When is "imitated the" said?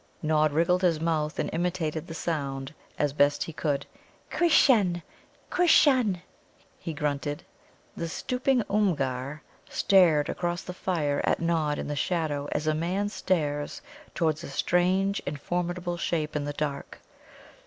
1.53-2.15